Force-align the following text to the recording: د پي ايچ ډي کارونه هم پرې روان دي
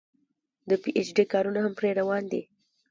د 0.69 0.71
پي 0.81 0.89
ايچ 0.97 1.09
ډي 1.17 1.25
کارونه 1.33 1.59
هم 1.61 1.73
پرې 1.79 1.89
روان 1.99 2.23
دي 2.31 2.41